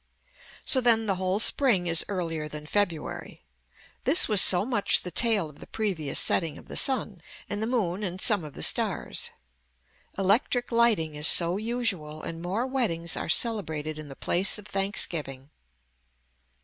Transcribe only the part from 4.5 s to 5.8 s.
much the tail of the